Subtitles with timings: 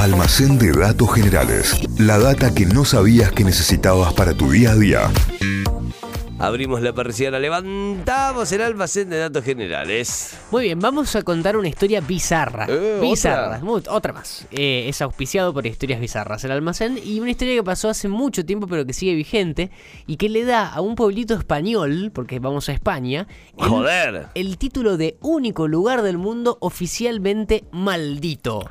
[0.00, 1.76] Almacén de datos generales.
[1.98, 5.10] La data que no sabías que necesitabas para tu día a día.
[6.38, 10.38] Abrimos la persiana, levantamos el almacén de datos generales.
[10.50, 12.64] Muy bien, vamos a contar una historia bizarra.
[12.66, 13.60] Eh, bizarra,
[13.90, 14.14] otra.
[14.14, 14.46] más.
[14.52, 18.46] Eh, es auspiciado por historias bizarras el almacén y una historia que pasó hace mucho
[18.46, 19.70] tiempo pero que sigue vigente
[20.06, 23.26] y que le da a un pueblito español, porque vamos a España,
[23.58, 24.28] el- Joder.
[24.34, 28.64] el título de único lugar del mundo oficialmente maldito.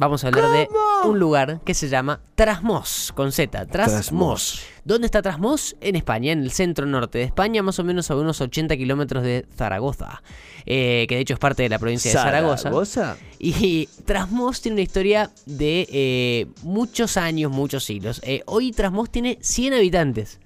[0.00, 0.66] Vamos a hablar de
[1.04, 4.00] un lugar que se llama Trasmos, con Z, Trasmos.
[4.00, 4.62] Trasmos.
[4.82, 5.76] ¿Dónde está Trasmos?
[5.82, 9.22] En España, en el centro norte de España, más o menos a unos 80 kilómetros
[9.22, 10.22] de Zaragoza,
[10.64, 12.62] eh, que de hecho es parte de la provincia de Zaragoza.
[12.62, 13.18] ¿Zaragoza?
[13.38, 18.22] Y Trasmos tiene una historia de eh, muchos años, muchos siglos.
[18.24, 20.40] Eh, hoy Trasmos tiene 100 habitantes.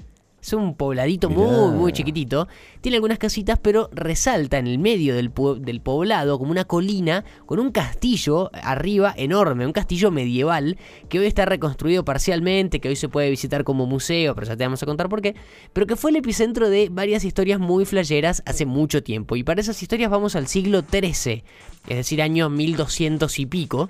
[0.44, 1.40] Es un pobladito Mirá.
[1.40, 2.48] muy, muy chiquitito.
[2.82, 7.58] Tiene algunas casitas, pero resalta en el medio del, del poblado como una colina con
[7.58, 10.76] un castillo arriba enorme, un castillo medieval
[11.08, 14.64] que hoy está reconstruido parcialmente, que hoy se puede visitar como museo, pero ya te
[14.64, 15.34] vamos a contar por qué.
[15.72, 19.36] Pero que fue el epicentro de varias historias muy flayeras hace mucho tiempo.
[19.36, 21.42] Y para esas historias vamos al siglo XIII,
[21.88, 23.88] es decir, año 1200 y pico.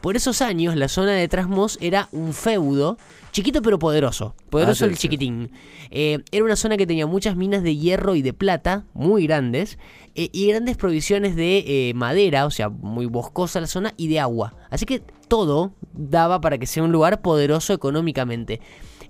[0.00, 2.96] Por esos años, la zona de Trasmos era un feudo,
[3.32, 4.34] chiquito pero poderoso.
[4.50, 5.02] Poderoso Ah, el sí.
[5.02, 5.50] chiquitín.
[5.90, 9.78] Eh, era una zona que tenía muchas minas de hierro y de plata, muy grandes,
[10.14, 14.20] eh, y grandes provisiones de eh, madera, o sea, muy boscosa la zona, y de
[14.20, 14.54] agua.
[14.70, 18.60] Así que todo daba para que sea un lugar poderoso económicamente.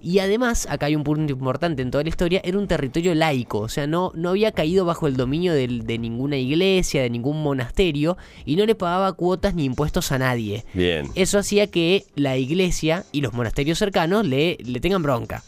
[0.01, 3.61] Y además, acá hay un punto importante en toda la historia, era un territorio laico,
[3.61, 8.17] o sea, no, no había caído bajo el dominio de ninguna iglesia, de ningún monasterio,
[8.45, 10.65] y no le pagaba cuotas ni impuestos a nadie.
[10.75, 11.09] Bien.
[11.15, 15.43] Eso hacía que la iglesia y los monasterios cercanos le, le tengan bronca.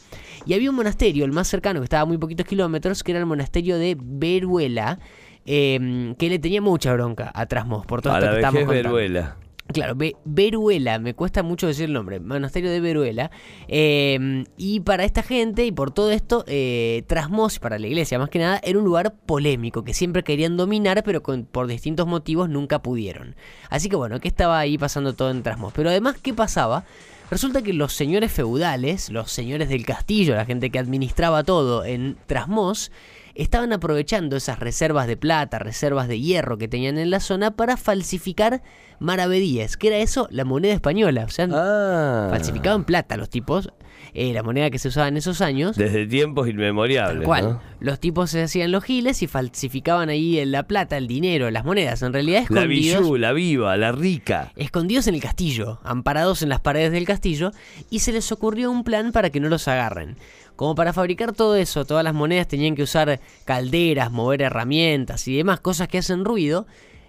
[0.46, 3.20] Y había un monasterio, el más cercano, que estaba a muy poquitos kilómetros, que era
[3.20, 4.98] el monasterio de Veruela,
[5.44, 8.54] eh, que le tenía mucha bronca a Trasmos por todo A esto la que estamos
[8.54, 8.94] vejez contando.
[8.96, 9.36] veruela.
[9.70, 13.30] Claro, Ve- Veruela, me cuesta mucho decir el nombre, monasterio de Veruela.
[13.68, 18.30] eh, y para esta gente y por todo esto, eh, Trasmos, para la iglesia más
[18.30, 22.48] que nada, era un lugar polémico que siempre querían dominar, pero con- por distintos motivos
[22.48, 23.36] nunca pudieron.
[23.68, 25.74] Así que bueno, ¿qué estaba ahí pasando todo en Trasmos?
[25.76, 26.84] Pero además, ¿qué pasaba?
[27.30, 32.16] Resulta que los señores feudales, los señores del castillo, la gente que administraba todo en
[32.26, 32.90] Trasmos,
[33.38, 37.76] estaban aprovechando esas reservas de plata, reservas de hierro que tenían en la zona para
[37.76, 38.62] falsificar
[38.98, 39.76] maravedíes.
[39.76, 40.28] ¿Qué era eso?
[40.30, 41.24] La moneda española.
[41.24, 42.26] O sea, Ah.
[42.30, 43.70] falsificaban plata los tipos,
[44.14, 45.76] eh, la moneda que se usaba en esos años.
[45.76, 47.18] Desde tiempos inmemoriables.
[47.18, 47.44] Tal cual.
[47.44, 47.60] ¿no?
[47.80, 52.02] Los tipos se hacían los giles y falsificaban ahí la plata, el dinero, las monedas.
[52.02, 53.00] En realidad La escondidos.
[53.02, 54.52] Bijou, la viva, la rica.
[54.56, 57.52] escondidos en el castillo, amparados en las paredes del castillo,
[57.90, 60.16] y se les ocurrió un plan para que no los agarren.
[60.56, 65.36] Como para fabricar todo eso, todas las monedas tenían que usar calderas, mover herramientas y
[65.36, 66.66] demás cosas que hacen ruido,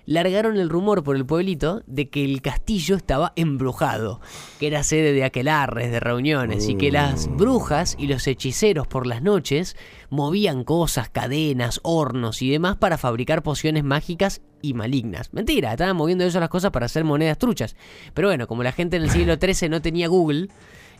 [0.09, 4.21] largaron el rumor por el pueblito de que el castillo estaba embrujado,
[4.59, 9.05] que era sede de aquelarres, de reuniones, y que las brujas y los hechiceros por
[9.05, 9.77] las noches
[10.09, 15.31] movían cosas, cadenas, hornos y demás para fabricar pociones mágicas y malignas.
[15.31, 17.75] Mentira, estaban moviendo eso las cosas para hacer monedas truchas.
[18.15, 20.47] Pero bueno, como la gente en el siglo XIII no tenía Google,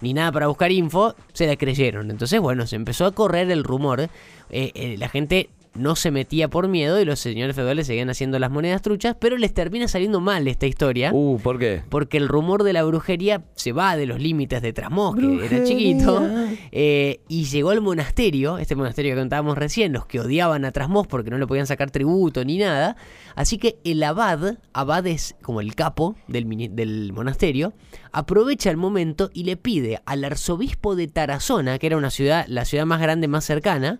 [0.01, 2.11] ni nada para buscar info, se la creyeron.
[2.11, 4.01] Entonces, bueno, se empezó a correr el rumor.
[4.01, 4.09] eh,
[4.51, 5.49] eh, la gente
[5.79, 9.37] no se metía por miedo y los señores feudales seguían haciendo las monedas truchas, pero
[9.37, 11.11] les termina saliendo mal esta historia.
[11.13, 11.81] Uh, ¿por qué?
[11.89, 15.63] Porque el rumor de la brujería se va de los límites de Trasmos, que era
[15.63, 16.27] chiquito,
[16.71, 21.07] eh, y llegó al monasterio, este monasterio que contábamos recién, los que odiaban a Trasmos
[21.07, 22.95] porque no le podían sacar tributo ni nada.
[23.35, 27.73] Así que el abad, abad es como el capo del, del monasterio,
[28.11, 32.65] aprovecha el momento y le pide al arzobispo de Tarazona, que era una ciudad, la
[32.65, 33.99] ciudad más grande, más cercana,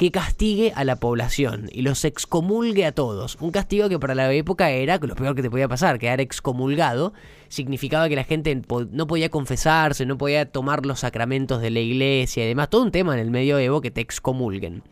[0.00, 3.36] que castigue a la población y los excomulgue a todos.
[3.38, 7.12] Un castigo que para la época era lo peor que te podía pasar, quedar excomulgado.
[7.48, 8.62] Significaba que la gente
[8.92, 12.70] no podía confesarse, no podía tomar los sacramentos de la iglesia y demás.
[12.70, 14.82] Todo un tema en el medioevo que te excomulguen.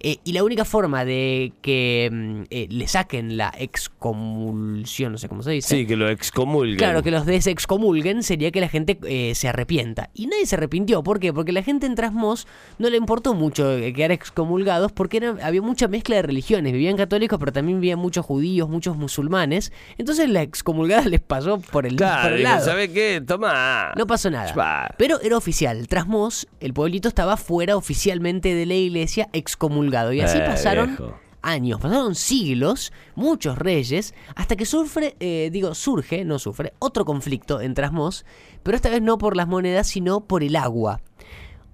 [0.00, 5.28] Eh, y la única forma de que mm, eh, le saquen la excomulsión, no sé
[5.28, 5.68] cómo se dice.
[5.76, 6.76] Sí, que lo excomulguen.
[6.78, 10.10] Claro, que los desexcomulguen sería que la gente eh, se arrepienta.
[10.14, 11.02] Y nadie se arrepintió.
[11.02, 11.32] ¿Por qué?
[11.32, 12.46] Porque la gente en Trasmos
[12.78, 16.72] no le importó mucho quedar excomulgados porque era- había mucha mezcla de religiones.
[16.72, 19.72] Vivían católicos, pero también vivían muchos judíos, muchos musulmanes.
[19.98, 22.64] Entonces la excomulgada les pasó por el, por Claro, el dijo, lado.
[22.64, 23.22] ¿sabes qué?
[23.26, 23.92] Toma.
[23.96, 24.94] No pasó nada.
[24.98, 25.86] Pero era oficial.
[25.88, 29.81] Trasmos, el pueblito estaba fuera oficialmente de la iglesia, excomulgado.
[30.12, 31.18] Y así Eh, pasaron viejo.
[31.42, 37.60] años, pasaron siglos, muchos reyes, hasta que sufre, eh, digo, surge, no sufre, otro conflicto
[37.60, 38.24] en Trasmos,
[38.62, 41.00] pero esta vez no por las monedas, sino por el agua.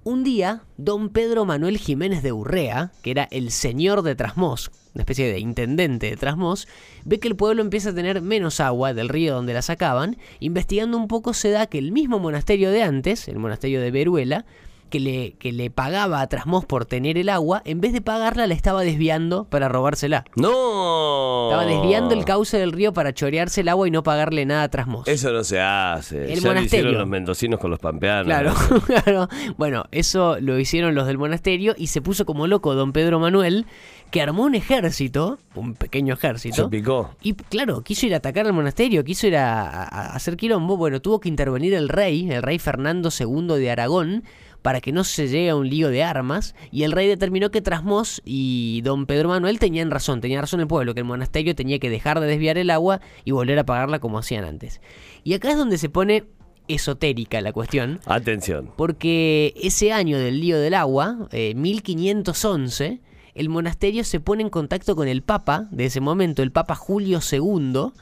[0.04, 5.02] Un día, don Pedro Manuel Jiménez de Urrea, que era el señor de Trasmoz, una
[5.02, 6.66] especie de intendente de Trasmoz,
[7.04, 10.16] ve que el pueblo empieza a tener menos agua del río donde la sacaban.
[10.40, 14.46] Investigando un poco se da que el mismo monasterio de antes, el monasterio de Veruela,
[14.88, 18.46] que le, que le pagaba a Trasmoz por tener el agua, en vez de pagarla
[18.46, 20.24] la estaba desviando para robársela.
[20.36, 21.48] ¡No!
[21.50, 24.68] Estaba desviando el cauce del río para chorearse el agua y no pagarle nada a
[24.68, 25.08] Trasmoz.
[25.08, 26.32] Eso no se hace.
[26.32, 26.64] El ya lo monasterio.
[26.86, 28.24] hicieron los mendocinos con los pampeanos.
[28.26, 28.54] Claro,
[28.86, 29.28] claro.
[29.56, 33.66] Bueno, eso lo hicieron los del monasterio y se puso como loco don Pedro Manuel,
[34.10, 36.70] que armó un ejército, un pequeño Se ejército.
[36.70, 37.10] picó.
[37.22, 40.76] Y claro, quiso ir a atacar al monasterio, quiso ir a, a- a hacer quilombo.
[40.76, 44.24] Bueno, tuvo que intervenir el rey, el rey Fernando II de Aragón,
[44.62, 46.54] para que no se llegue a un lío de armas.
[46.70, 50.66] Y el rey determinó que Trasmoz y don Pedro Manuel tenían razón, tenía razón el
[50.66, 53.98] pueblo, que el monasterio tenía que dejar de desviar el agua y volver a pagarla
[53.98, 54.80] como hacían antes.
[55.24, 56.24] Y acá es donde se pone
[56.68, 58.00] esotérica la cuestión.
[58.06, 58.72] Atención.
[58.76, 63.00] Porque ese año del lío del agua, eh, 1511,
[63.34, 67.20] el monasterio se pone en contacto con el Papa de ese momento, el Papa Julio
[67.30, 67.92] II,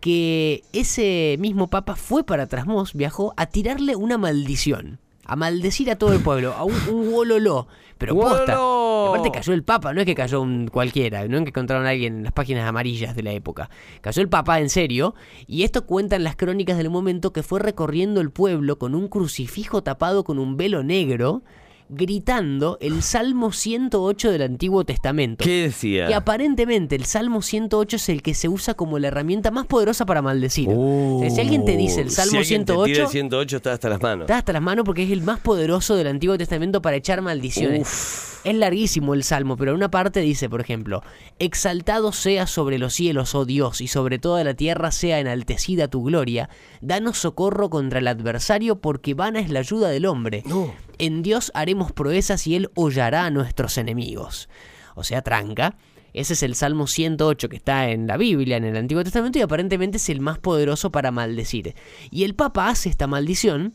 [0.00, 5.00] que ese mismo Papa fue para Trasmoz, viajó a tirarle una maldición.
[5.26, 7.66] A maldecir a todo el pueblo, a un, un wololó.
[7.98, 8.58] Pero posta.
[8.58, 9.14] ¡Wololó!
[9.14, 11.90] Aparte cayó el Papa, no es que cayó un cualquiera, no es que encontraron a
[11.90, 13.70] alguien en las páginas amarillas de la época.
[14.00, 15.14] Cayó el Papa en serio,
[15.46, 19.82] y esto cuentan las crónicas del momento que fue recorriendo el pueblo con un crucifijo
[19.82, 21.42] tapado con un velo negro,
[21.88, 25.44] gritando el Salmo 108 del Antiguo Testamento.
[25.44, 26.10] ¿Qué decía?
[26.10, 30.06] Y aparentemente el Salmo 108 es el que se usa como la herramienta más poderosa
[30.06, 30.68] para maldecir.
[30.70, 33.08] O sea, si alguien te dice el Uh, Salmo si alguien te tira 108, el
[33.08, 34.22] 108 está hasta las manos.
[34.24, 38.32] Está hasta las manos porque es el más poderoso del Antiguo Testamento para echar maldiciones.
[38.44, 41.02] Es larguísimo el salmo, pero en una parte dice, por ejemplo,
[41.40, 46.04] Exaltado sea sobre los cielos, oh Dios, y sobre toda la tierra sea enaltecida tu
[46.04, 46.48] gloria.
[46.80, 50.44] Danos socorro contra el adversario, porque vana es la ayuda del hombre.
[50.46, 50.72] No.
[50.98, 54.48] En Dios haremos proezas y Él hollará a nuestros enemigos.
[54.94, 55.76] O sea, tranca.
[56.14, 59.42] Ese es el Salmo 108 que está en la Biblia, en el Antiguo Testamento, y
[59.42, 61.74] aparentemente es el más poderoso para maldecir.
[62.10, 63.74] Y el Papa hace esta maldición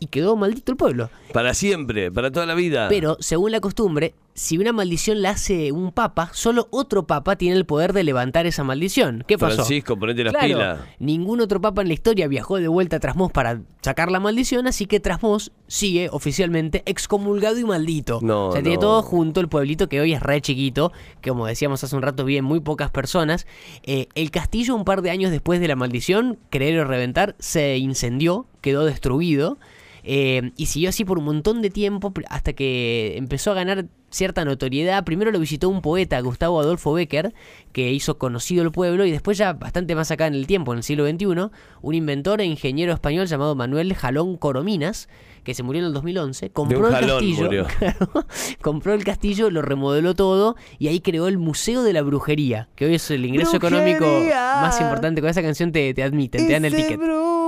[0.00, 1.10] y quedó maldito el pueblo.
[1.32, 2.88] Para siempre, para toda la vida.
[2.88, 7.56] Pero, según la costumbre, si una maldición la hace un papa, solo otro papa tiene
[7.56, 9.22] el poder de levantar esa maldición.
[9.26, 9.56] ¿Qué pasó?
[9.56, 10.78] Francisco, ponete las Claro, pilas.
[10.98, 14.66] Ningún otro papa en la historia viajó de vuelta a Trasmoz para sacar la maldición,
[14.66, 18.20] así que Trasmoz sigue oficialmente excomulgado y maldito.
[18.22, 21.46] No, o sea, tiene todo junto el pueblito que hoy es re chiquito, que como
[21.46, 23.46] decíamos hace un rato, viven muy pocas personas.
[23.82, 27.76] Eh, el castillo, un par de años después de la maldición, creer o reventar, se
[27.76, 29.58] incendió, quedó destruido.
[30.02, 34.44] Eh, y siguió así por un montón de tiempo hasta que empezó a ganar cierta
[34.44, 35.04] notoriedad.
[35.04, 37.32] Primero lo visitó un poeta, Gustavo Adolfo Becker,
[37.72, 40.78] que hizo conocido el pueblo, y después ya bastante más acá en el tiempo, en
[40.78, 41.50] el siglo XXI,
[41.82, 45.08] un inventor e ingeniero español llamado Manuel Jalón Corominas,
[45.44, 47.48] que se murió en el 2011, compró el castillo,
[47.78, 48.26] claro,
[48.60, 52.84] compró el castillo, lo remodeló todo y ahí creó el Museo de la Brujería, que
[52.86, 55.20] hoy es el ingreso económico más importante.
[55.20, 57.00] Con esa canción te, te admiten, te dan el ticket.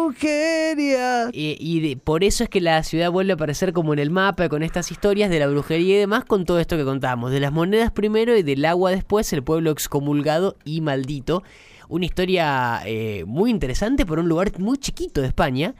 [0.07, 1.29] Brujería.
[1.33, 4.49] Y de- por eso es que la ciudad vuelve a aparecer como en el mapa
[4.49, 7.31] con estas historias de la brujería y demás, con todo esto que contamos.
[7.31, 11.43] De las monedas primero y del agua después, el pueblo excomulgado y maldito.
[11.89, 15.75] Una historia eh, muy interesante por un lugar muy chiquito de España.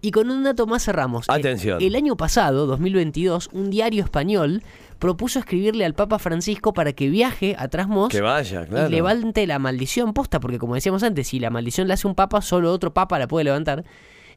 [0.00, 1.26] Y con un dato más cerramos.
[1.28, 1.82] Atención.
[1.82, 4.62] El año pasado, 2022, un diario español
[4.98, 8.88] propuso escribirle al Papa Francisco para que viaje a Trasmoz Que vaya, claro.
[8.88, 12.14] y levante la maldición posta, porque como decíamos antes, si la maldición la hace un
[12.14, 13.84] papa, solo otro papa la puede levantar.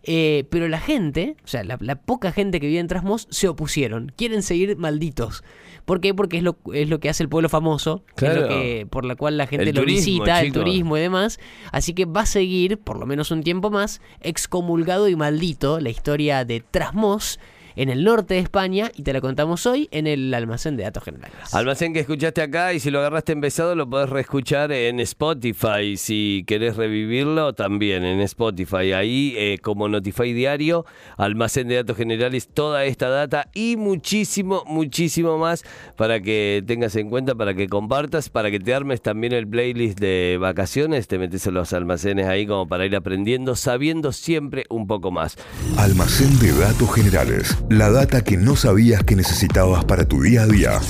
[0.04, 3.48] Eh, pero la gente, o sea, la, la poca gente que vive en Trasmoz se
[3.48, 5.44] opusieron, quieren seguir malditos.
[5.86, 6.16] ¿Por qué?
[6.16, 8.42] Porque es lo, es lo que hace el pueblo famoso, es Claro.
[8.42, 11.40] lo que, por la cual la gente El lo turismo, visita, el turismo y demás.
[11.72, 15.90] Así que va a seguir, por lo menos un tiempo más, excomulgado y maldito la
[15.92, 17.38] historia de Trasmoz
[17.76, 21.04] en el norte de España y te la contamos hoy en el almacén de datos
[21.04, 21.54] generales.
[21.54, 25.98] Almacén que escuchaste acá y si lo agarraste empezado lo podés reescuchar en Spotify.
[25.98, 28.94] Si querés revivirlo, también en Spotify.
[28.94, 30.86] Ahí, eh, como Notify Diario,
[31.18, 35.64] Almacén de Datos Generales, toda esta data y muchísimo, muchísimo más
[35.96, 40.00] para que tengas en cuenta, para que compartas, para que te armes también el playlist
[40.00, 41.08] de vacaciones.
[41.08, 45.38] Te metes en los almacenes ahí como para ir aprendiendo, sabiendo siempre un poco más.
[45.78, 47.58] Almacén de datos generales.
[47.72, 50.82] La data que no sabías que necesitabas para tu día a día.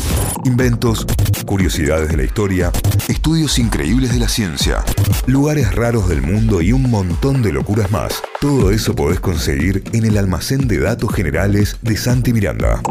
[0.46, 1.06] Inventos,
[1.46, 2.72] curiosidades de la historia,
[3.08, 4.84] estudios increíbles de la ciencia,
[5.28, 8.24] lugares raros del mundo y un montón de locuras más.
[8.40, 12.82] Todo eso podés conseguir en el Almacén de Datos Generales de Santi Miranda.